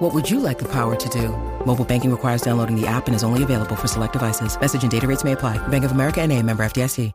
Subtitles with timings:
[0.00, 1.28] What would you like the power to do?
[1.66, 4.58] Mobile banking requires downloading the app and is only available for select devices.
[4.58, 5.58] Message and data rates may apply.
[5.68, 7.12] Bank of America and a member FDIC.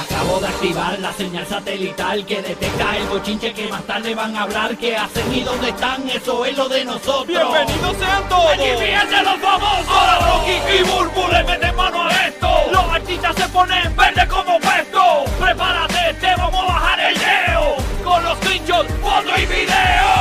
[0.00, 4.42] Acabo de activar la señal satelital que detecta el bochinche que más tarde van a
[4.42, 4.76] hablar.
[4.76, 6.06] ¿Qué hacen y dónde están?
[6.10, 7.26] Eso es lo de nosotros.
[7.26, 8.52] ¡Bienvenidos sean todos!
[8.52, 9.88] ¡Aquí vienen los famosos!
[9.88, 12.48] Ahora Rocky y Burbu le meten mano a esto.
[12.70, 15.24] Los artistas se ponen verde como puesto.
[15.40, 17.76] Prepárate, te vamos a bajar el leo.
[18.04, 20.19] Con los screenshots, foto y video.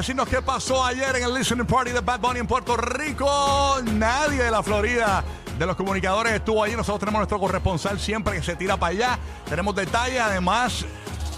[0.00, 3.76] Decirnos qué pasó ayer en el listening party de Bad Bunny en Puerto Rico.
[3.84, 5.22] Nadie de la Florida
[5.58, 6.74] de los comunicadores estuvo allí.
[6.74, 9.18] Nosotros tenemos nuestro corresponsal siempre que se tira para allá.
[9.46, 10.86] Tenemos detalles, además.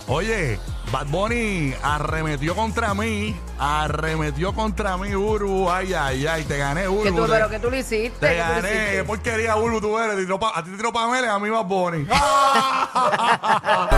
[0.07, 0.61] Oye,
[0.93, 5.71] Bad Bunny arremetió contra mí, arremetió contra mí, Uru.
[5.71, 7.03] Ay, ay, ay, te gané, Uru.
[7.05, 8.11] ¿Qué tú, Te- pero que tú le hiciste?
[8.21, 8.93] Te ¿Qué tú le gané, hiciste?
[8.97, 10.17] qué porquería, Uru, tú eres.
[10.27, 12.07] Te a ti te tiró Pamela, a mí Bad Bunny.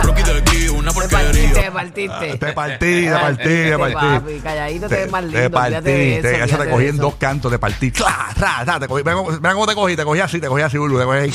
[0.03, 1.21] Rocky de aquí, una Te porquería.
[1.33, 2.37] partiste, te partiste.
[2.37, 3.93] Te partí, te partí, te partí.
[3.95, 6.87] papi, calladito te ves más lindo, Te partí, olvídate de eso, te, eso te cogí
[6.87, 7.91] en dos cantos, te partí.
[7.91, 8.29] ¡Cla!
[8.35, 8.61] ¡Tra!
[8.63, 8.79] ¡Tra!
[8.79, 9.03] Te cogí.
[9.03, 11.33] Mira cómo, te cogí, te cogí así, te cogí así, Bulu, te cogí ahí.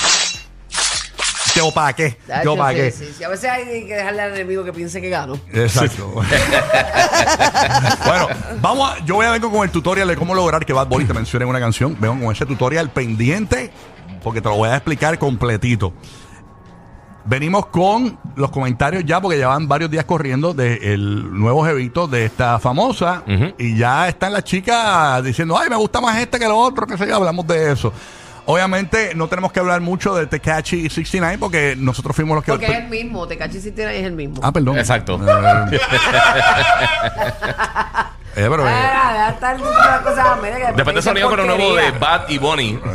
[1.60, 2.16] ¿Yo para qué?
[2.42, 2.90] ¿Yo para sí, qué?
[2.90, 3.24] sí, sí.
[3.24, 5.38] A veces hay que dejarle al enemigo que piense que gano.
[5.52, 6.10] Exacto.
[8.06, 8.28] bueno,
[8.62, 11.04] vamos a, yo voy a venir con el tutorial de cómo lograr que Bad Bunny
[11.04, 11.96] te mencione en una canción.
[12.00, 13.70] Vengo con ese tutorial pendiente
[14.22, 15.92] porque te lo voy a explicar completito.
[17.26, 22.58] Venimos con los comentarios ya porque llevan varios días corriendo del nuevo jevito de esta
[22.58, 23.22] famosa
[23.58, 26.96] y ya están las chicas diciendo, ay, me gusta más este que lo otro, que
[26.96, 27.92] sé yo, hablamos de eso.
[28.46, 32.52] Obviamente no tenemos que hablar mucho de Tekashi 69 porque nosotros fuimos los que...
[32.52, 34.40] Porque es el mismo, te si tienes es el mismo.
[34.42, 34.78] Ah, perdón.
[34.78, 35.20] Exacto.
[35.22, 35.80] Eh,
[38.36, 39.34] eh, pero, eh, Ah,
[40.02, 42.78] cosas, mira que Después de sonido con un nuevo de Bad y Bonnie.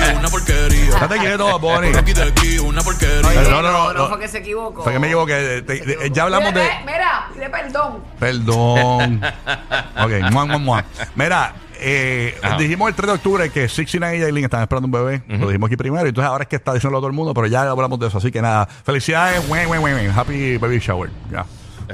[0.00, 0.14] Eh.
[0.18, 0.88] Una porquería.
[0.90, 1.92] Estate quieto, Bad Bunny.
[1.92, 3.22] Rocky de aquí, una porquería.
[3.22, 4.08] No, no, no, no, no.
[4.08, 4.82] fue que se equivocó.
[4.82, 5.62] Fue que me equivoqué.
[5.66, 6.62] Te- te- ya hablamos de...
[6.62, 8.02] Mira, Mira, pide perdón.
[8.18, 9.20] Perdón.
[10.02, 10.84] ok, mua, mua, mua.
[11.14, 15.22] Mira, eh, dijimos el 3 de octubre que 69 y Jailin estaban esperando un bebé.
[15.28, 16.04] Lo dijimos aquí primero.
[16.06, 18.18] Y entonces ahora es que está diciéndolo todo el mundo, pero ya hablamos de eso.
[18.18, 19.42] Así que nada, felicidades.
[20.14, 21.10] Happy baby shower.
[21.30, 21.44] Ya.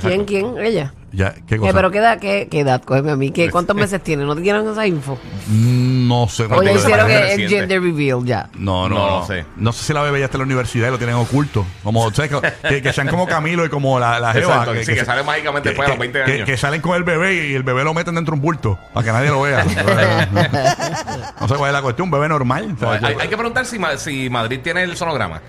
[0.00, 0.54] ¿Quién, quién?
[0.58, 0.92] Ella.
[1.12, 1.72] Ya, ¿qué ¿Qué, cosa?
[1.72, 3.30] pero qué edad, qué, qué edad, cógeme a mí.
[3.30, 4.24] ¿Qué, ¿Cuántos meses tiene?
[4.24, 5.16] ¿No te quieren esa info?
[5.46, 6.48] Mm, No sé.
[6.48, 7.56] No, O ya tengo- hicieron más el, el reciente.
[7.56, 8.48] gender reveal ya.
[8.58, 9.46] no, no, No, no, no sé.
[9.56, 11.64] No sé si la bebé ya está en la universidad y lo tienen oculto.
[11.84, 12.32] Como, ¿sabes?
[12.68, 14.56] que, que sean como Camilo y como la, la jeva.
[14.64, 16.46] Exacto, sí, que sale mágicamente después de los 20 que- años.
[16.46, 19.06] Que, salen con el bebé y el bebé lo meten dentro de un bulto para
[19.06, 19.64] que nadie lo vea.
[21.40, 22.70] no sé cuál es la cuestión, un bebé normal.
[22.72, 23.04] No, ¿sabes?
[23.04, 25.40] hay, hay que preguntar si, Ma- si Madrid tiene el sonograma.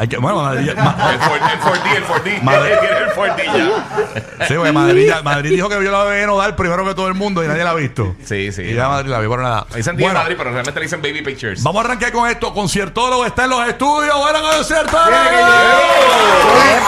[0.00, 2.42] Hay que- bueno, Madrid, ma- El 4- el 4D, el 4D.
[2.42, 2.72] Madrid.
[2.80, 3.57] Tiene el 4D ya.
[4.46, 7.48] Sí, porque Madrid, dijo que vio la bebé nodal primero que todo el mundo y
[7.48, 8.14] nadie la ha visto.
[8.24, 8.62] Sí, sí.
[8.62, 9.66] Y ya Madrid la vio, pero nada.
[9.74, 11.62] Dicen Bueno, Madrid, pero realmente le dicen Baby Pictures.
[11.62, 12.52] Vamos a arrancar con esto.
[12.54, 14.14] Conciertólogo está en los estudios.
[14.18, 15.16] ¡Bueno, conciertólogo!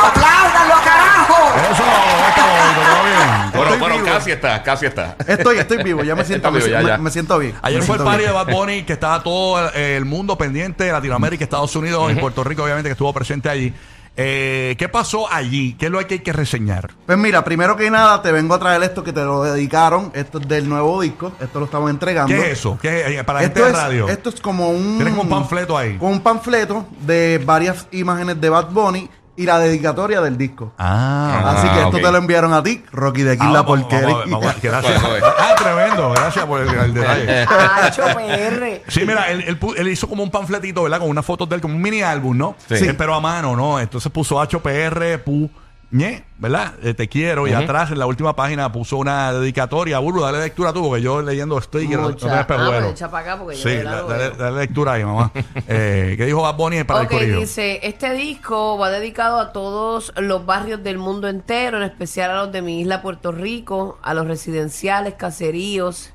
[0.03, 1.53] ¡Apláudanlo, carajo!
[1.73, 1.83] Eso,
[2.29, 3.51] esto, todo bien.
[3.53, 4.07] Bueno, Estoy bueno, vivo.
[4.07, 5.17] casi está, casi está.
[5.27, 6.99] Estoy, estoy vivo, ya me siento, vivo, me, ya, me- ya.
[6.99, 7.55] me siento bien.
[7.63, 8.31] Ayer me fue el party de.
[8.31, 12.63] Bad Bunny que estaba todo el, el mundo pendiente, Latinoamérica, Estados Unidos y Puerto Rico,
[12.65, 13.73] obviamente, que estuvo presente allí.
[14.17, 15.75] Eh, ¿Qué pasó allí?
[15.79, 16.91] ¿Qué es lo que hay que reseñar?
[17.07, 20.11] Pues mira, primero que nada te vengo a traer esto que te lo dedicaron.
[20.15, 21.33] Esto es del nuevo disco.
[21.41, 22.35] Esto lo estamos entregando.
[22.35, 22.79] ¿Qué es eso?
[22.83, 23.19] ¿Qué es?
[23.21, 24.09] Eh, Para la gente Esto de es, radio.
[24.09, 24.97] esto es como un...
[24.97, 25.97] Tiene como un panfleto ahí.
[25.97, 29.09] Como un panfleto de varias imágenes de Bad Bunny
[29.41, 30.73] y la dedicatoria del disco.
[30.79, 32.03] Ah, Así que esto ok.
[32.03, 34.07] te lo enviaron a ti, Rocky de aquí Ah, la vamos, porquería.
[34.07, 34.61] vamos a ver, vamos a ver.
[34.71, 35.03] Gracias.
[35.03, 35.23] Vamos a ver.
[35.39, 36.11] Ah, tremendo.
[36.11, 37.43] Gracias por el, el detalle.
[37.43, 38.83] ¡Hacho, PR!
[38.89, 40.99] Sí, mira, él, él pu- él hizo como un panfletito, ¿verdad?
[40.99, 42.57] Con unas fotos de él, como un mini álbum, ¿no?
[42.69, 42.75] Sí.
[42.75, 43.81] Eh, pero a mano, ¿no?
[43.81, 45.51] Entonces puso HPR, pu,
[45.93, 46.75] ñe, ¿verdad?
[46.83, 47.49] Eh, te quiero.
[47.49, 49.99] Y atrás, en la última página, puso una dedicatoria.
[49.99, 52.27] Burbu, dale lectura tú, porque yo leyendo estoy y no, no Mucha.
[52.27, 52.89] tenés Ah, pejuelo.
[52.91, 55.33] echa para acá porque yo Sí, la dale, dale lectura ahí, mamá.
[55.69, 57.41] eh, ¿Qué dijo Bad Bunny para Ok, el corrido?
[57.41, 62.37] dice, este disco va dedicado a todos los barrios del mundo entero, en especial a
[62.45, 66.11] los de mi isla Puerto Rico, a los residenciales, caseríos,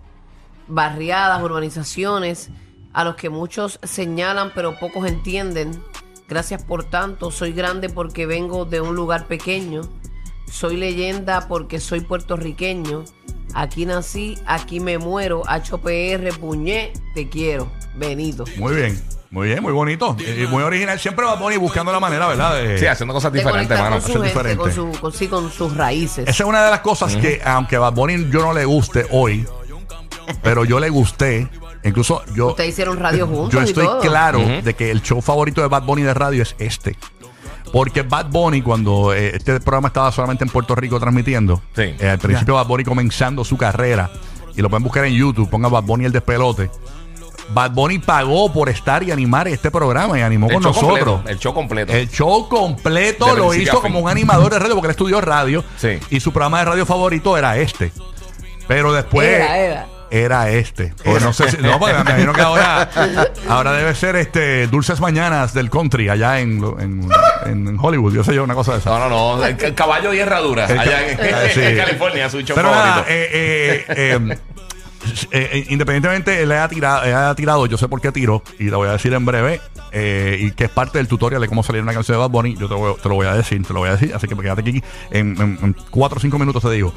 [0.68, 2.50] barriadas, urbanizaciones,
[2.94, 5.84] a los que muchos señalan pero pocos entienden.
[6.28, 9.82] Gracias por tanto, soy grande porque vengo de un lugar pequeño,
[10.52, 13.04] soy leyenda porque soy puertorriqueño,
[13.54, 18.44] aquí nací, aquí me muero, HPR, puñé, te quiero, Benito.
[18.58, 19.02] Muy bien.
[19.32, 20.16] Muy bien, muy bonito.
[20.20, 20.98] Y muy original.
[20.98, 22.56] Siempre Bad Bunny buscando la manera, ¿verdad?
[22.56, 23.98] De- Sí, haciendo cosas diferentes, mano.
[23.98, 24.58] con su gente, diferente.
[24.58, 26.26] con, su, con, sí, con sus raíces.
[26.26, 29.46] Esa es una de las cosas que, aunque a Bunny yo no le guste hoy,
[30.42, 31.50] pero yo le gusté.
[31.86, 34.00] Incluso yo, Ustedes hicieron radio juntos yo y estoy todo.
[34.00, 36.98] claro de que el show favorito de Bad Bunny de radio es este.
[37.72, 41.82] Porque Bad Bunny, cuando eh, este programa estaba solamente en Puerto Rico transmitiendo, Sí.
[42.00, 44.10] eh, al principio Bad Bunny comenzando su carrera,
[44.56, 46.70] y lo pueden buscar en YouTube, ponga Bad Bunny el despelote.
[47.50, 51.06] Bad Bunny pagó por estar y animar este programa y animó El con show nosotros.
[51.16, 51.94] completo, el show completo.
[51.94, 55.64] El show completo De lo hizo como un animador de radio porque él estudió radio
[55.78, 56.00] Sí.
[56.10, 57.92] y su programa de radio favorito era este.
[58.68, 59.88] Pero después Era, era.
[60.24, 60.94] Era este.
[61.22, 62.90] No sé si, no, porque me imagino que ahora,
[63.50, 67.10] ahora debe ser este Dulces Mañanas del Country allá en, en,
[67.46, 68.90] en Hollywood, yo sé yo, una cosa de esa.
[68.92, 69.46] No, no, no.
[69.46, 70.66] El, caballo de herradura.
[70.66, 71.62] El ca- allá en, Ah, sí.
[71.62, 72.96] en California, su show Pero favorito.
[72.96, 74.38] nada, eh, eh, eh,
[75.32, 78.70] eh, eh, independientemente él haya tirado, él haya tirado, yo sé por qué tiró, y
[78.70, 79.62] te voy a decir en breve,
[79.92, 82.56] eh, y que es parte del tutorial de cómo salir una canción de Bad Bunny,
[82.58, 84.36] yo te, voy- te lo voy a decir, te lo voy a decir, así que
[84.36, 86.94] quédate aquí en, en, en cuatro o cinco minutos te digo.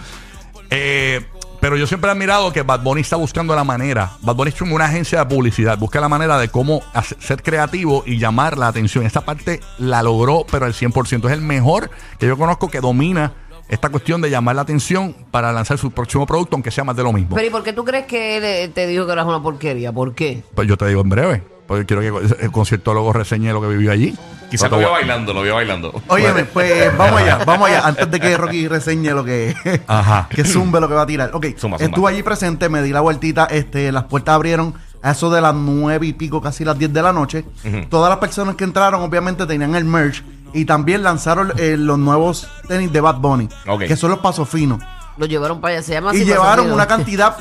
[0.70, 1.20] Eh,
[1.60, 4.12] pero yo siempre he admirado que Bad Bunny está buscando la manera.
[4.22, 5.78] Bad Bunny es una agencia de publicidad.
[5.78, 6.82] Busca la manera de cómo
[7.18, 9.04] ser creativo y llamar la atención.
[9.04, 11.26] Esta parte la logró, pero al 100%.
[11.26, 13.32] Es el mejor que yo conozco que domina
[13.68, 17.02] esta cuestión de llamar la atención para lanzar su próximo producto, aunque sea más de
[17.02, 17.34] lo mismo.
[17.34, 19.92] Pero ¿y por qué tú crees que él eh, te dijo que eras una porquería?
[19.92, 20.42] ¿Por qué?
[20.54, 21.42] Pues yo te digo en breve.
[21.66, 24.16] Porque quiero que el conciertólogo reseñe lo que vivió allí.
[24.50, 26.02] Quizás lo vio bailando, lo vio bailando.
[26.08, 27.86] Óyeme, pues vamos allá, vamos allá.
[27.86, 29.54] Antes de que Rocky reseñe lo que.
[29.86, 30.26] Ajá.
[30.34, 31.30] que zumbe lo que va a tirar.
[31.34, 31.84] Ok, Zumba, zumba.
[31.84, 35.54] estuve allí presente, me di la vueltita, este, las puertas abrieron a eso de las
[35.54, 37.44] nueve y pico, casi las 10 de la noche.
[37.88, 40.24] Todas las personas que entraron, obviamente, tenían el merch.
[40.54, 43.82] Y también lanzaron eh, los nuevos tenis de Bad Bunny, Ok.
[43.82, 44.80] que son los pasos finos.
[45.18, 45.82] Lo llevaron para allá.
[45.82, 46.22] Se llama así.
[46.22, 47.36] Y llevaron una cantidad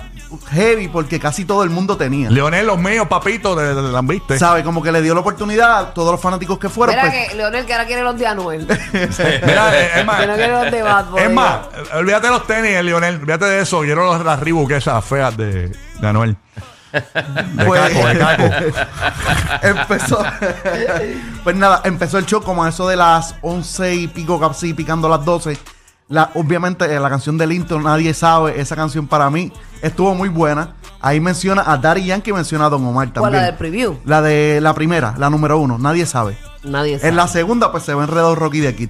[0.49, 2.29] heavy porque casi todo el mundo tenía.
[2.29, 4.37] Leonel, los míos, papito, de, de, de la viste.
[4.37, 4.63] ¿Sabe?
[4.63, 6.95] Como que le dio la oportunidad a todos los fanáticos que fueron.
[6.95, 8.67] Mira pues, que Leonel que ahora quiere los de Anuel.
[8.93, 11.23] Mira, eh, es más, que no quiere los de Bad Bunny.
[11.23, 11.59] Es más,
[11.93, 13.15] olvídate de los tenis, eh, Lionel.
[13.15, 13.81] Olvídate de eso.
[13.81, 16.35] Quiero los, las Reebok esas feas de, de Anuel.
[16.91, 18.43] De Pues- caco, de caco.
[19.61, 20.25] empezó.
[21.43, 25.07] pues nada, empezó el show como a eso de las once y pico, casi picando
[25.09, 25.57] las 12.
[26.09, 28.61] La, obviamente, eh, la canción del intro, nadie sabe.
[28.61, 29.51] Esa canción para mí
[29.81, 30.75] estuvo muy buena.
[31.01, 33.41] Ahí menciona a Daddy Yankee, menciona a Don Omar ¿Cuál, también.
[33.41, 33.99] la del preview?
[34.05, 36.37] La de la primera, la número uno, nadie sabe.
[36.63, 37.09] Nadie sabe.
[37.09, 38.89] En la segunda, pues se ve enredado Rocky de Kid.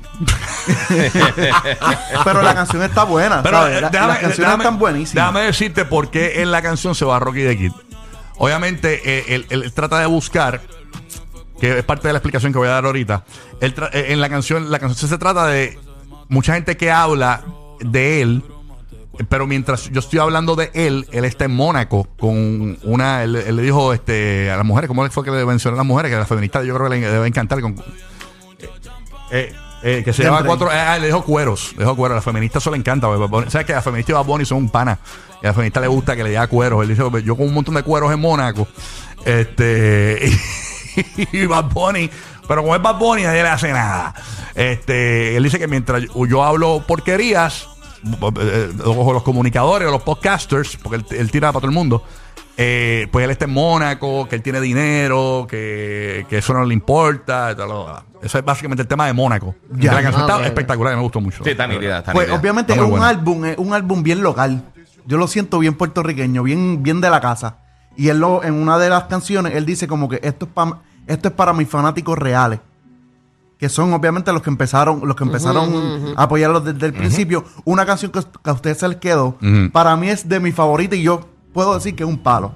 [2.23, 3.77] Pero la canción está buena, Pero ¿sabes?
[3.77, 5.15] eh, La- déjame, las canciones déjame- están buenísimas.
[5.25, 7.71] Déjame decirte por qué en la canción se va Rocky de Kid.
[8.37, 10.61] Obviamente, eh, él, él trata de buscar,
[11.59, 13.23] que es parte de la explicación que voy a dar ahorita.
[13.59, 15.79] Él tra- en la canción, la canción se trata de
[16.29, 17.43] mucha gente que habla
[17.79, 18.43] de él.
[19.29, 23.23] Pero mientras yo estoy hablando de él, él está en Mónaco con una.
[23.23, 25.87] Él, él le dijo este, a las mujeres, ¿cómo fue que le mencionó a las
[25.87, 26.11] mujeres?
[26.11, 27.59] Que a las feministas yo creo que le debe encantar.
[27.59, 27.75] Con,
[29.31, 29.53] eh,
[29.83, 30.31] eh, que se rey.
[30.45, 30.69] cuatro.
[30.71, 31.73] ah, le dijo cueros.
[31.77, 32.13] Le dijo cueros.
[32.13, 33.07] A las feministas eso le encanta.
[33.07, 34.99] porque Bad Bunny- ¿Sabes que a las feministas y Bad Bunny son un pana?
[35.41, 36.83] Y a las feministas le gusta que le diga cueros.
[36.83, 38.67] Él dice, yo con un montón de cueros en Mónaco.
[39.25, 40.29] Este.
[41.31, 42.09] Y, Bad Bunny.
[42.47, 44.13] Pero como es Bad Bunny, nadie le hace nada.
[44.55, 47.67] Este, él dice que mientras yo, hablo porquerías,
[48.39, 52.03] eh, o los comunicadores o los podcasters, porque él, él tira para todo el mundo,
[52.59, 56.73] eh, pues él está en Mónaco, que él tiene dinero, que, que eso no le
[56.73, 57.55] importa.
[57.55, 57.69] tal.
[58.21, 59.53] Eso es básicamente el tema de Mónaco.
[59.71, 59.93] Ya.
[59.93, 61.43] La canción Ah, está espectacular, me gustó mucho.
[61.43, 62.39] Sí, está nítida, está Pues nítida.
[62.39, 63.09] obviamente Está es un buena.
[63.09, 64.63] álbum, es un álbum bien local.
[65.05, 67.57] Yo lo siento bien puertorriqueño, bien, bien de la casa.
[67.95, 70.79] Y él lo, en una de las canciones, él dice como que esto es para
[71.07, 72.59] esto es para mis fanáticos reales.
[73.57, 77.43] Que son obviamente los que empezaron, los que empezaron a apoyarlo desde el principio.
[77.65, 79.37] Una canción que, que a ustedes se les quedó,
[79.71, 82.53] para mí es de mi favorita y yo puedo decir que es un palo.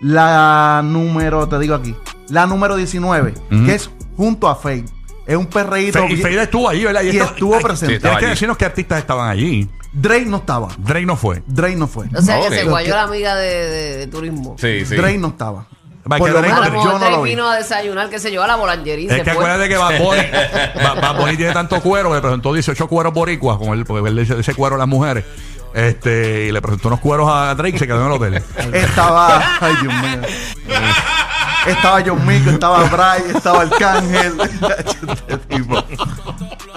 [0.00, 1.94] La número, te digo aquí,
[2.28, 3.64] la número 19, Ujú.
[3.64, 4.84] que es junto a Faye.
[5.26, 6.06] Es un perreíto.
[6.06, 7.02] Fe- y Feide estuvo allí, ¿verdad?
[7.02, 7.94] Y esto- estuvo ay, presente.
[7.94, 8.34] sí, Tienes que allí.
[8.34, 9.70] decirnos qué artistas estaban allí.
[9.94, 10.68] Drake no estaba.
[10.76, 11.42] Drake no fue.
[11.46, 12.06] Drake no fue.
[12.14, 14.56] O sea, que se guayó la amiga de, de- de turismo.
[14.58, 14.96] Sí, sí.
[14.96, 15.66] Drake no estaba.
[16.10, 17.30] Va, Por que lo A menos lo yo mejor no Drake lo vi.
[17.30, 19.32] vino a desayunar, que se llevó a la bolangería Es se que fue.
[19.44, 20.22] acuérdate que Bad Bunny,
[21.00, 24.20] Bad Bunny tiene tanto cuero le presentó 18 cueros boricuas, con él, porque él le
[24.22, 25.24] dice, dice cuero a las mujeres.
[25.72, 28.34] Este, y le presentó unos cueros a Drake y se quedó en el hotel.
[28.74, 29.56] Estaba.
[29.60, 30.20] Ay, Dios mío.
[31.66, 34.34] Estaba John Mico, estaba Bray, estaba Arcángel.
[34.38, 35.82] Este tipo.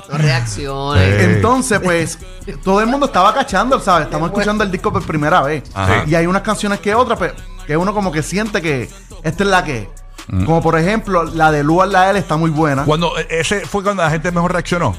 [0.10, 1.18] Reacciones.
[1.20, 1.26] Sí.
[1.26, 2.18] Entonces, pues,
[2.64, 4.06] todo el mundo estaba cachando, ¿sabes?
[4.06, 5.64] Estamos escuchando el disco por primera vez.
[5.74, 6.04] Ajá.
[6.08, 7.34] Y hay unas canciones que otras, pues,
[7.68, 8.90] que uno como que siente que
[9.24, 9.88] esta es la que es.
[10.46, 12.84] Como por ejemplo, la de Luan La L está muy buena.
[12.84, 14.96] Cuando e, ese fue cuando la gente mejor reaccionó.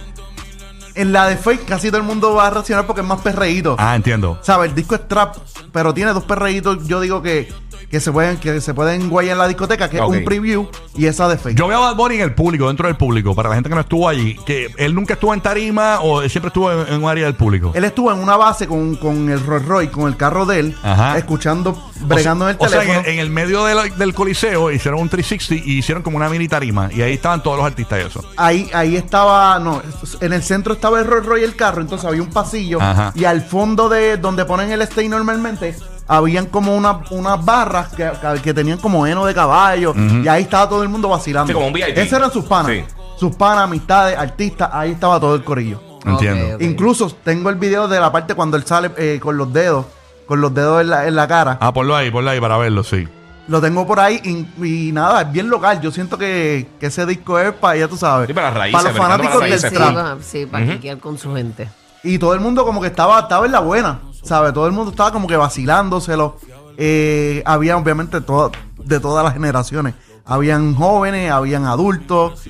[0.94, 3.76] En la de Fake casi todo el mundo va a reaccionar porque es más perreíto.
[3.78, 4.38] Ah, entiendo.
[4.42, 4.70] ¿Sabes?
[4.70, 5.36] El disco es trap,
[5.72, 7.52] pero tiene dos perreitos, yo digo que,
[7.90, 10.12] que se pueden, que se pueden guayar en la discoteca, que Ok.
[10.12, 11.54] es un preview y esa de.
[11.54, 13.74] Yo veo a Bad Bunny en el público, dentro del público, para la gente que
[13.74, 17.02] no estuvo allí, que él nunca estuvo en tarima o él siempre estuvo en, en
[17.02, 17.72] un área del público.
[17.74, 20.76] Él estuvo en una base con, con el Rolls Royce, con el carro de él,
[20.82, 21.16] Ajá.
[21.18, 23.06] escuchando bregando en el o sea, teléfono.
[23.06, 26.28] en, en el medio de la- del coliseo hicieron un 360 y hicieron como una
[26.28, 26.90] mini tarima.
[26.92, 28.24] Y ahí estaban todos los artistas y eso.
[28.36, 29.82] Ahí, ahí estaba, no,
[30.20, 33.12] en el centro estaba el Rolls Royce y el carro, entonces había un pasillo Ajá.
[33.14, 35.74] y al fondo de donde ponen el stage normalmente
[36.08, 38.10] habían como una- unas barras que,
[38.42, 41.48] que- tenían como heno de caballo y ahí estaba todo el mundo vacilando.
[41.48, 41.96] Sí, como un VIP.
[41.96, 42.72] Esos eran sus panas.
[42.72, 42.84] Sí.
[43.18, 45.82] Sus panas, amistades, artistas, ahí estaba todo el corillo.
[46.06, 46.56] Entiendo.
[46.64, 49.84] Incluso tengo el video de la parte cuando él sale eh, con los dedos,
[50.26, 51.58] con los dedos en la, en la cara.
[51.60, 53.06] Ah, ponlo ahí, ponlo ahí para verlo, sí.
[53.48, 55.80] Lo tengo por ahí y, y nada, es bien local.
[55.80, 58.80] Yo siento que, que ese disco es para, ya tú sabes, Sí, para las raíces,
[58.82, 60.18] para los fanáticos para del Sí, trap.
[60.22, 61.68] sí, para quiquear con su gente.
[62.04, 63.98] Y todo el mundo como que estaba, estaba en la buena,
[64.28, 64.52] ¿sabes?
[64.52, 66.36] Todo el mundo estaba como que vacilándoselo.
[66.76, 69.94] Eh, había obviamente todo, de todas las generaciones.
[70.24, 72.42] Habían jóvenes, habían adultos,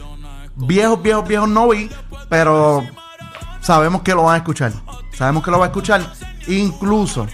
[0.56, 1.88] viejos, viejos, viejos no vi,
[2.28, 2.84] pero
[3.60, 4.72] sabemos que lo van a escuchar.
[5.16, 6.02] Sabemos que lo va a escuchar.
[6.48, 7.26] Incluso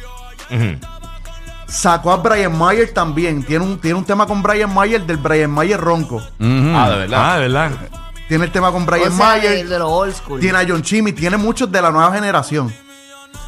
[1.66, 3.42] sacó a Brian Mayer también.
[3.42, 6.20] Tiene un, tiene un tema con Brian Mayer del Brian Mayer Ronco.
[6.40, 7.32] Ah, de verdad.
[7.32, 7.70] Ah, de verdad.
[8.28, 9.50] Tiene el tema con Brian o sea, Mayer.
[9.50, 10.40] de, de los old school.
[10.40, 12.72] Tiene a John Chimmy, tiene muchos de la nueva generación.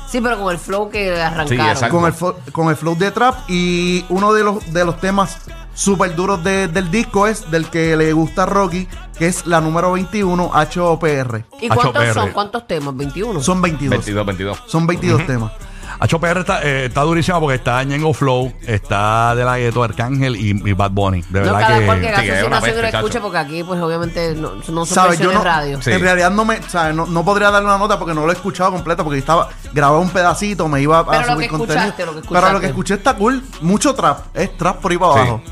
[0.09, 1.91] Sí, pero con el flow que arrancaron.
[1.91, 5.39] con el, con el flow de trap y uno de los, de los temas
[5.75, 9.61] súper duros de- del disco es del que le gusta a Rocky, que es la
[9.61, 11.45] número 21, HOPR.
[11.61, 12.31] ¿Y cuántos son?
[12.33, 12.97] ¿Cuántos temas?
[12.97, 13.43] 21.
[13.43, 13.91] Son 22.
[13.99, 14.63] 22, 22.
[14.67, 15.53] Son 22 temas.
[16.01, 20.51] HPR está, eh, está durísimo porque está Ñengo Flow, está De La Gueto, Arcángel y,
[20.69, 21.23] y Bad Bunny.
[21.23, 21.87] De verdad cada que.
[21.87, 23.23] cual que Sí, que es una escuche chacho.
[23.23, 25.19] porque aquí pues obviamente no, no son ¿Sabes?
[25.19, 25.83] Yo versiones no, radio.
[25.83, 25.93] Sí.
[25.93, 26.95] En realidad no me, ¿sabes?
[26.95, 29.99] No, no podría darle una nota porque no lo he escuchado completo porque estaba grababa
[30.01, 31.87] un pedacito, me iba a Pero lo subir que contenido.
[31.87, 32.61] escuchaste, lo que Pero lo escuchaste.
[32.61, 35.19] que escuché está cool, mucho trap, es trap por ahí para Sí.
[35.21, 35.43] abajo.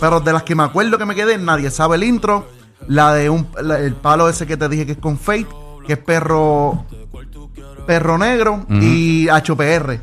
[0.00, 2.46] Pero de las que me acuerdo que me quedé, nadie sabe el intro,
[2.88, 5.46] la de un la- el palo ese que te dije que es con Fate,
[5.86, 6.84] que es perro
[7.84, 10.00] perro negro y HPR.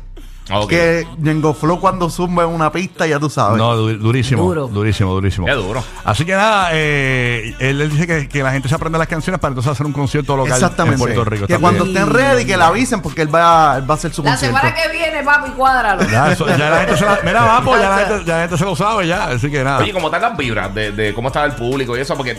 [0.50, 0.68] Ok.
[0.68, 3.56] Que Ñengo Flow cuando zumba en una pista, ya tú sabes.
[3.58, 4.42] No, du- durísimo.
[4.42, 4.66] Duro.
[4.66, 5.46] Durísimo, durísimo.
[5.46, 5.82] Qué duro.
[6.04, 9.40] Así que nada, eh, él, él dice que, que la gente se aprende las canciones
[9.40, 10.96] para entonces hacer un concierto local Exactamente.
[10.96, 11.46] en Puerto Rico.
[11.46, 14.12] Que Está cuando estén ready, que le avisen porque él va, él va a hacer
[14.12, 14.58] su La concierto.
[14.58, 16.02] semana que viene, papi, cuádralo.
[16.10, 18.58] Ya, eso- ya la gente se la, mira, vamos, ya la gente, ya la gente
[18.58, 19.28] se lo sabe ya.
[19.28, 19.78] Así que nada.
[19.78, 22.36] Oye, como están las vibras de, de cómo estaba el público y eso, porque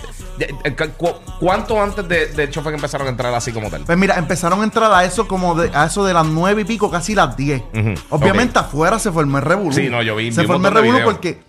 [0.97, 3.83] cu- ¿cuánto antes de, de hecho fue que empezaron a entrar así como tal?
[3.85, 6.65] Pues mira, empezaron a entrar a eso como de, a eso de las nueve y
[6.65, 7.61] pico, casi las diez.
[7.73, 9.71] Ujú, Obviamente afuera se formó el revolú.
[9.73, 11.41] Sí, no, yo vi- Se vi formó el revolú porque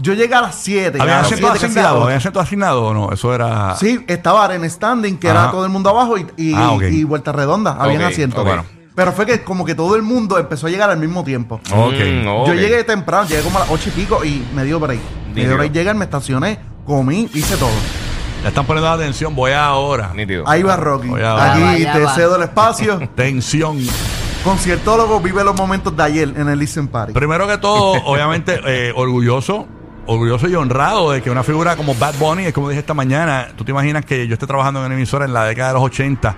[0.00, 0.98] yo llegué a las siete.
[1.00, 1.96] ¿Había a las asiento asignado?
[1.96, 2.04] ocho.
[2.04, 3.12] ¿Había asiento asignado o no?
[3.12, 3.76] Eso era.
[3.76, 5.42] Sí, estaba Arena Standing, que Ajá.
[5.42, 7.76] era todo el mundo abajo, y, y, Ah, y Vuelta Redonda.
[7.78, 8.40] Habían Ok, asientos.
[8.40, 8.46] ok.
[8.46, 8.64] Bueno.
[8.94, 11.60] Pero fue que como que todo el mundo empezó a llegar al mismo tiempo.
[11.68, 14.98] Yo llegué temprano, llegué como a las ocho y pico y me dio break.
[15.34, 17.68] Me dio break llegar, me estacioné, comí, hice todo.
[18.42, 19.34] Ya están poniendo atención.
[19.34, 20.12] Voy ahora.
[20.14, 20.44] Nítido.
[20.48, 21.08] Ahí va Rocky.
[21.08, 21.52] Oye, ahora.
[21.52, 22.14] Aquí Ya va, ya te va.
[22.14, 22.98] cedo el espacio.
[23.14, 23.78] Tensión.
[24.44, 27.12] Conciertólogo vive los momentos de ayer en el Listen Party.
[27.12, 29.66] Primero que todo, obviamente, eh, orgulloso.
[30.06, 33.48] Orgulloso y honrado de que una figura como Bad Bunny, es como dije esta mañana,
[33.56, 35.82] tú te imaginas que yo esté trabajando en una emisora en la década de los
[35.82, 36.34] 80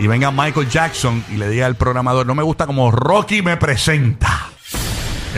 [0.00, 3.56] y venga Michael Jackson y le diga al programador, no me gusta como Rocky me
[3.56, 4.48] presenta.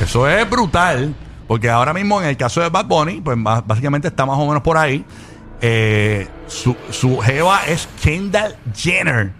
[0.03, 1.15] Eso es brutal,
[1.47, 4.47] porque ahora mismo en el caso de Bad Bunny, pues más- básicamente está más o
[4.47, 5.05] menos por ahí.
[5.67, 9.33] Eh, su, su jeva es Kendall Jenner.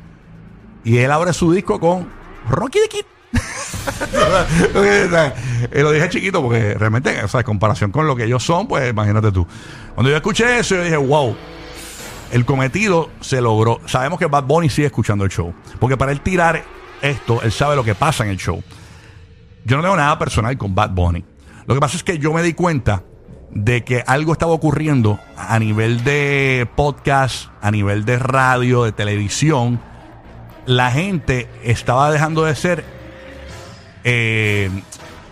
[0.83, 2.09] Y él abre su disco con
[2.49, 3.05] Rocky the Kid.
[5.71, 8.67] Eh, lo dije chiquito porque realmente, o sea, en comparación con lo que ellos son,
[8.67, 9.47] pues imagínate tú.
[9.95, 11.37] Cuando yo escuché eso, yo dije, wow,
[12.33, 13.81] el cometido se logró.
[13.85, 15.55] Sabemos que Bad Bunny sigue escuchando el show.
[15.79, 16.65] Porque para él tirar
[17.03, 18.63] esto, él sabe lo que pasa en el show.
[19.65, 21.23] Yo no tengo nada personal con Bad Bunny.
[21.67, 23.03] Lo que pasa es que yo me di cuenta
[23.55, 29.81] de que algo estaba ocurriendo a nivel de podcast, a nivel de radio, de televisión.
[30.67, 32.85] La gente estaba dejando de ser
[34.05, 34.71] eh,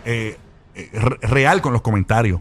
[0.05, 0.39] eh,
[0.93, 2.41] re- real con los comentarios.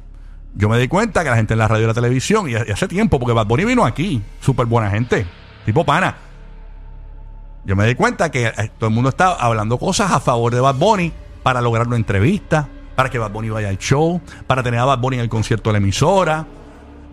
[0.53, 2.55] Yo me di cuenta que la gente en la radio y la televisión, y, y
[2.55, 5.25] hace tiempo, porque Bad Bunny vino aquí, súper buena gente,
[5.65, 6.15] tipo pana.
[7.63, 10.59] Yo me di cuenta que eh, todo el mundo está hablando cosas a favor de
[10.59, 14.79] Bad Bunny para lograr una entrevista, para que Bad Bunny vaya al show, para tener
[14.79, 16.45] a Bad Bunny en el concierto de la emisora.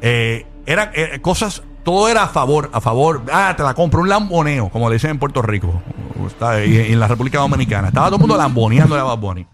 [0.01, 3.23] Eh, eran eh, cosas, todo era a favor, a favor.
[3.33, 5.81] Ah, te la compro, un lamboneo, como le dicen en Puerto Rico
[6.27, 7.89] está, y, y en la República Dominicana.
[7.89, 9.47] Estaba todo el mundo lamboneando a Bad Bunny.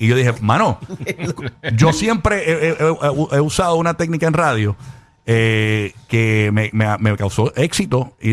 [0.00, 0.78] Y yo dije, mano,
[1.74, 4.76] yo siempre he, he- he- he usado una técnica en radio
[5.30, 8.30] eh, que me, me- me causó éxito y,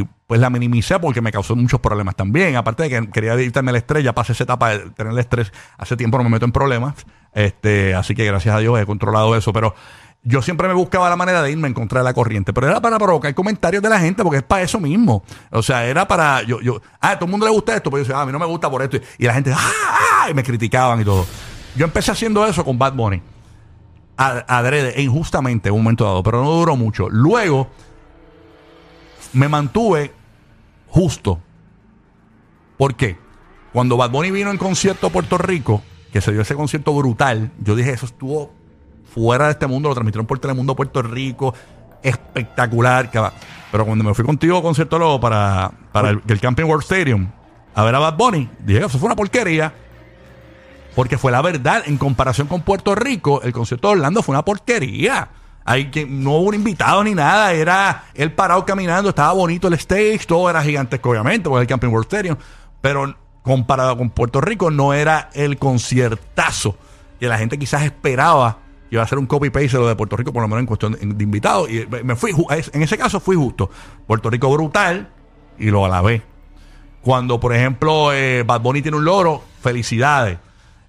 [0.00, 2.56] y, pues la minimicé porque me causó muchos problemas también.
[2.56, 5.50] Aparte de que quería evitarme el estrés, ya pasé esa etapa de tener el estrés.
[5.78, 6.94] Hace tiempo no me meto en problemas.
[7.32, 9.52] Este, así que gracias a Dios he controlado eso.
[9.52, 9.74] Pero
[10.24, 12.52] yo siempre me buscaba la manera de irme en contra la corriente.
[12.52, 15.22] Pero era para provocar comentarios de la gente porque es para eso mismo.
[15.52, 16.42] O sea, era para.
[16.42, 17.88] Yo, yo, ah, a todo el mundo le gusta esto.
[17.90, 18.98] Pero yo decía, ah, a mí no me gusta por esto.
[19.18, 19.70] Y la gente, ah,
[20.24, 21.24] ah, y me criticaban y todo.
[21.76, 23.22] yo empecé haciendo eso con Bad Bunny.
[24.16, 27.08] Adrede, injustamente en un momento dado, pero no duró mucho.
[27.10, 27.68] Luego
[29.32, 30.12] me mantuve
[30.88, 31.40] justo.
[32.78, 33.18] ¿Por qué?
[33.72, 35.82] Cuando Bad Bunny vino en concierto a Puerto Rico,
[36.12, 38.52] que se dio ese concierto brutal, yo dije, eso estuvo
[39.14, 41.54] fuera de este mundo, lo transmitieron por Telemundo Puerto Rico,
[42.02, 43.10] espectacular.
[43.70, 47.28] Pero cuando me fui contigo a concierto luego para, para el, el Camping World Stadium
[47.74, 49.74] a ver a Bad Bunny, dije, eso fue una porquería.
[50.96, 54.46] Porque fue la verdad, en comparación con Puerto Rico, el concierto de Orlando fue una
[54.46, 55.28] porquería.
[55.62, 59.74] Hay que, no hubo un invitado ni nada, era él parado caminando, estaba bonito el
[59.74, 62.38] stage, todo era gigantesco, obviamente, porque el Camping World Stadium.
[62.80, 66.78] Pero comparado con Puerto Rico, no era el conciertazo
[67.20, 70.16] que la gente quizás esperaba que iba a ser un copy-paste de lo de Puerto
[70.16, 71.68] Rico, por lo menos en cuestión de, invitados.
[71.68, 72.32] Y me fui,
[72.72, 73.68] en ese caso fui justo.
[74.06, 75.10] Puerto Rico brutal
[75.58, 76.22] y lo alabé.
[77.02, 80.38] Cuando, por ejemplo, eh, Bad Bunny tiene un loro, felicidades.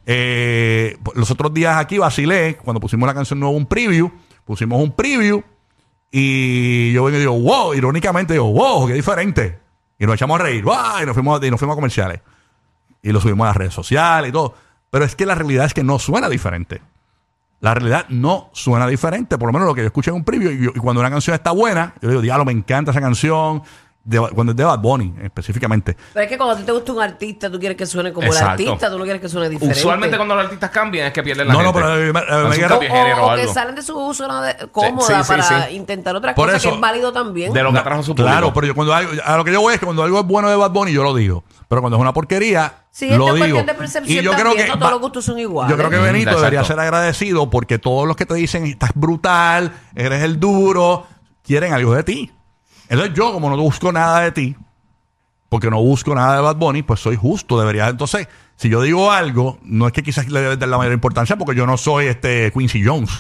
[0.10, 4.10] Eh, los otros días aquí vacilé, cuando pusimos la canción nueva, un preview,
[4.46, 5.44] pusimos un preview
[6.10, 9.60] y yo vengo y digo, wow, irónicamente digo, wow, qué diferente.
[10.00, 12.22] Y nos echamos a reír, wow, y nos fuimos, y nos fuimos a comerciales.
[13.02, 14.54] Y lo subimos a las redes sociales y todo.
[14.90, 16.82] Pero es que la realidad es que no suena diferente.
[17.60, 20.52] La realidad no suena diferente, por lo menos lo que yo escuché en un preview.
[20.52, 23.62] Y, y cuando una canción está buena, yo digo, diablo, me encanta esa canción.
[24.08, 25.98] De- cuando es de Bad Bunny, específicamente.
[26.14, 28.26] Pero es que cuando a ti te gusta un artista, tú quieres que suene como
[28.28, 28.64] Exacto.
[28.64, 29.80] el artista, tú no quieres que suene diferente.
[29.80, 31.82] Usualmente cuando los artistas cambian es que pierden la No, no, gente.
[31.88, 32.76] pero, eh, me- eh, me género
[33.26, 35.76] o, o o que salen de su zona cómoda sí, sí, para sí.
[35.76, 37.52] intentar otra Por cosa eso- que es válido también.
[37.52, 38.30] De lo que atrajo su público.
[38.30, 40.26] Claro, pero yo cuando algo, a lo que yo voy es que cuando algo es
[40.26, 41.44] bueno de Bad Bunny, yo lo digo.
[41.68, 43.62] Pero cuando es una porquería, Sí, lo es digo.
[43.62, 45.70] de percepción Y yo creo que no todos los gustos son iguales.
[45.70, 46.38] Yo creo que Benito exacto.
[46.40, 51.06] debería ser agradecido porque todos los que te dicen estás brutal, eres el duro,
[51.44, 52.32] quieren algo de ti.
[52.90, 54.56] Entonces yo, como no busco nada de ti,
[55.50, 57.88] porque no busco nada de Bad Bunny, pues soy justo, debería.
[57.88, 61.38] Entonces, si yo digo algo, no es que quizás le debe dar la mayor importancia
[61.38, 63.20] porque yo no soy este Quincy Jones,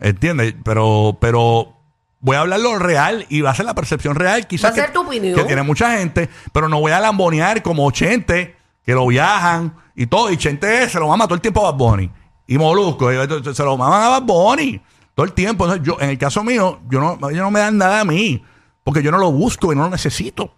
[0.00, 0.54] ¿entiendes?
[0.64, 1.76] Pero, pero
[2.20, 5.02] voy a hablar lo real y va a ser la percepción real, quizás que, tu
[5.02, 5.34] opinión.
[5.34, 10.06] que tiene mucha gente, pero no voy a lambonear como Chente, que lo viajan y
[10.06, 12.10] todo, y Chente se lo mama todo el tiempo a Bad Bunny.
[12.48, 13.16] Y Molusco, y
[13.54, 14.80] se lo maman a Bad Bunny
[15.14, 15.64] todo el tiempo.
[15.64, 18.42] Entonces, yo, en el caso mío, yo no, ellos no me dan nada a mí,
[18.86, 20.54] porque yo no lo busco y no lo necesito.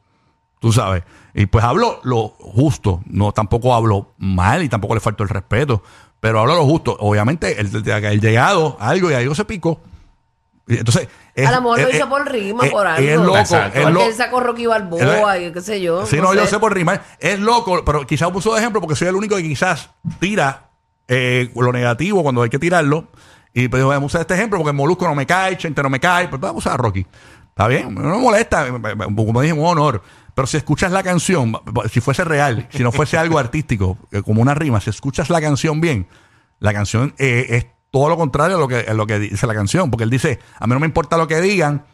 [0.60, 1.02] Tú sabes.
[1.32, 3.00] Y pues hablo lo justo.
[3.06, 5.82] No, tampoco hablo mal y tampoco le falto el respeto.
[6.20, 6.94] Pero hablo lo justo.
[7.00, 9.80] Obviamente, el, el, el llegado a algo y algo se picó.
[10.66, 11.08] Entonces.
[11.34, 13.08] es- a lo mejor lo es- hizo por rima, es- por algo.
[13.08, 13.38] Es loco.
[13.38, 13.78] Exacto.
[13.78, 16.04] es Porque lo- él sacó Rocky Balboa y qué sé yo.
[16.04, 17.00] Sí, no, yo sé por rima.
[17.18, 20.68] Es loco, pero quizás puso de ejemplo porque soy el único que quizás tira
[21.06, 23.06] eh, lo negativo cuando hay que tirarlo.
[23.54, 25.98] Y pues vamos a usar este ejemplo porque Molusco no me cae, Chente no me
[25.98, 27.06] cae, pues vamos a usar a Rocky.
[27.58, 28.68] Está bien, no me molesta,
[29.16, 30.00] como dije, un honor.
[30.32, 31.54] Pero si escuchas la canción,
[31.90, 35.40] si fuese real, si no fuese algo artístico, eh, como una rima, si escuchas la
[35.40, 36.06] canción bien,
[36.60, 39.54] la canción eh, es todo lo contrario a lo, que, a lo que dice la
[39.54, 39.90] canción.
[39.90, 41.84] Porque él dice, a mí no me importa lo que digan,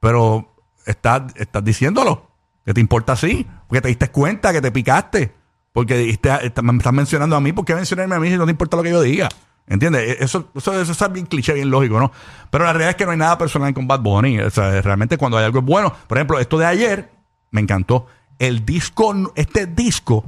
[0.00, 0.54] pero
[0.86, 1.24] estás,
[1.62, 2.30] diciéndolo.
[2.64, 3.46] Que te importa así.
[3.68, 5.34] Porque te diste cuenta que te picaste.
[5.74, 6.30] Porque diste-
[6.62, 7.52] me estás mencionando a mí.
[7.52, 9.28] ¿Por qué mencionarme a mí si no te importa lo que yo diga?
[9.66, 10.20] ¿Entiendes?
[10.20, 12.12] E, Eso, eso, eso es bien cliché, bien lógico, ¿no?
[12.50, 14.40] Pero la realidad es que no hay nada personal con Bad Bunny.
[14.40, 15.94] O sea, realmente cuando hay algo bueno.
[16.06, 17.10] Por ejemplo, esto de ayer
[17.50, 18.06] me encantó.
[18.38, 20.24] El disco, este disco,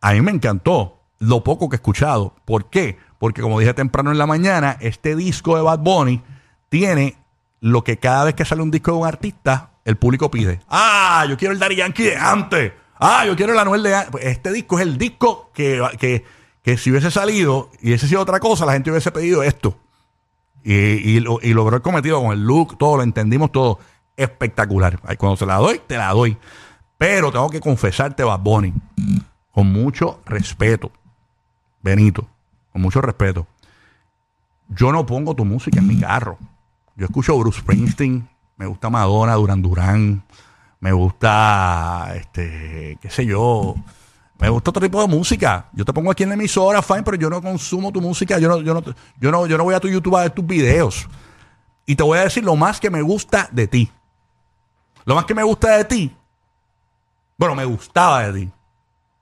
[0.00, 2.34] a mí me encantó lo poco que he escuchado.
[2.44, 2.98] ¿Por qué?
[3.18, 6.22] Porque como dije temprano en la mañana, este disco de Bad Bunny
[6.68, 7.16] tiene
[7.60, 10.60] lo que cada vez que sale un disco de un artista, el público pide.
[10.68, 12.72] Ah, yo quiero el Daddy Yankee de antes.
[12.98, 14.22] Ah, yo quiero el Anuel de antes.
[14.24, 16.24] Este disco es el disco que,
[16.64, 19.78] que si hubiese salido y hubiese sido otra cosa, la gente hubiese pedido esto.
[20.64, 23.78] Y, y, lo- y logró el cometido con el look, todo, lo entendimos todo.
[24.16, 24.98] Espectacular.
[25.18, 26.36] Cuando se la doy, te la doy.
[26.98, 28.72] Pero tengo que confesarte, Bad Bunny,
[29.52, 30.90] con mucho respeto,
[31.82, 32.26] Benito,
[32.72, 33.46] con mucho respeto.
[34.68, 36.38] Yo no pongo tu música en mi carro.
[36.96, 40.22] Yo escucho Bruce Springsteen, me gusta Madonna, Duran Duran,
[40.80, 43.74] me gusta, este, qué sé yo,
[44.38, 45.68] me gusta otro tipo de música.
[45.72, 48.48] Yo te pongo aquí en la emisora, fine, pero yo no consumo tu música, yo
[48.48, 48.82] no, yo no,
[49.20, 51.08] yo no, yo no voy a tu YouTube a ver tus videos.
[51.86, 53.92] Y te voy a decir lo más que me gusta de ti.
[55.04, 56.16] Lo más que me gusta de ti,
[57.36, 58.52] bueno, me gustaba de ti,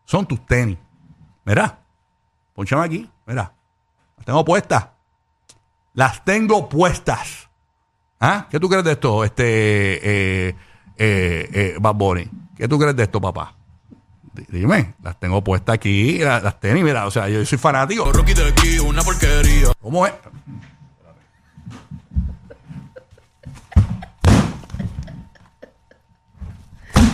[0.04, 0.78] son tus tenis.
[1.44, 1.80] Mira,
[2.54, 3.52] ponchame aquí, mira,
[4.16, 4.88] las tengo puestas.
[5.94, 7.50] Las tengo puestas.
[8.20, 8.46] ¿Ah?
[8.48, 10.56] ¿Qué tú crees de esto, este eh,
[10.96, 12.30] eh, eh, Bad Bunny?
[12.56, 13.56] ¿Qué tú crees de esto, papá?
[14.48, 18.10] Dime, las tengo puestas aquí, la- las, tenis, mira, o sea, yo soy fanático.
[18.12, 19.68] Rocky de aquí, una porquería.
[19.80, 20.12] ¿Cómo es?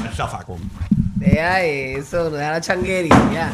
[0.05, 0.59] El zafacón.
[1.17, 3.53] Deja eso, no deja la changuería.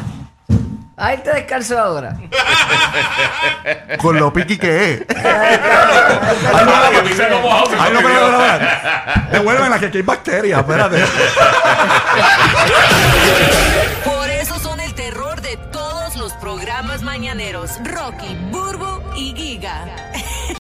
[0.97, 2.15] Ay, te descalzo ahora.
[4.01, 5.01] Con lo piqui que es.
[5.09, 5.59] Ay,
[6.65, 9.29] no, que pise como agua, Ay, no, pero.
[9.31, 10.59] Devuélvela, que aquí hay bacterias.
[10.61, 11.03] Espérate.
[14.05, 17.71] Por eso son el terror de todos los programas mañaneros.
[17.83, 20.04] Rocky, Burbo y Giga.